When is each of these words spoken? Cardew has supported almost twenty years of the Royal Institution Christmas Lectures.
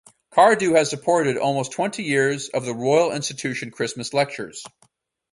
Cardew 0.31 0.71
has 0.73 0.89
supported 0.89 1.37
almost 1.37 1.73
twenty 1.73 2.01
years 2.01 2.49
of 2.49 2.65
the 2.65 2.73
Royal 2.73 3.11
Institution 3.11 3.69
Christmas 3.69 4.15
Lectures. 4.15 4.63